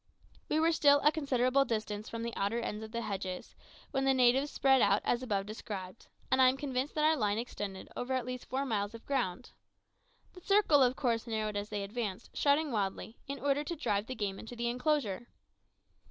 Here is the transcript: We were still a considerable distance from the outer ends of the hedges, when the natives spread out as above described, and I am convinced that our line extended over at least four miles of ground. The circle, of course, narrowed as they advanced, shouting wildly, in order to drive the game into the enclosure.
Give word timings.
We 0.49 0.59
were 0.59 0.71
still 0.71 0.99
a 1.01 1.11
considerable 1.11 1.63
distance 1.63 2.09
from 2.09 2.23
the 2.23 2.35
outer 2.35 2.59
ends 2.59 2.83
of 2.83 2.91
the 2.91 3.03
hedges, 3.03 3.53
when 3.91 4.03
the 4.03 4.15
natives 4.15 4.49
spread 4.49 4.81
out 4.81 5.03
as 5.05 5.21
above 5.21 5.45
described, 5.45 6.07
and 6.31 6.41
I 6.41 6.49
am 6.49 6.57
convinced 6.57 6.95
that 6.95 7.03
our 7.03 7.15
line 7.15 7.37
extended 7.37 7.87
over 7.95 8.13
at 8.15 8.25
least 8.25 8.45
four 8.49 8.65
miles 8.65 8.95
of 8.95 9.05
ground. 9.05 9.51
The 10.33 10.41
circle, 10.41 10.81
of 10.81 10.95
course, 10.95 11.27
narrowed 11.27 11.55
as 11.55 11.69
they 11.69 11.83
advanced, 11.83 12.35
shouting 12.35 12.71
wildly, 12.71 13.19
in 13.27 13.37
order 13.39 13.63
to 13.63 13.75
drive 13.75 14.07
the 14.07 14.15
game 14.15 14.39
into 14.39 14.55
the 14.55 14.69
enclosure. 14.69 15.27